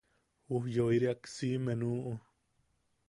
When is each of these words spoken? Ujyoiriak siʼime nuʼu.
Ujyoiriak 0.55 1.21
siʼime 1.33 1.73
nuʼu. 1.79 2.11